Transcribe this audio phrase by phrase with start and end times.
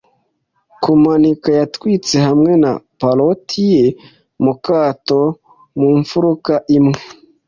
[0.83, 3.85] kumanika yatwitse hamwe na paroti ye
[4.43, 5.21] mu kato
[5.79, 6.97] mu mfuruka imwe.